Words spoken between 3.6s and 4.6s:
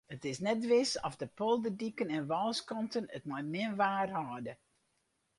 waar hâlde.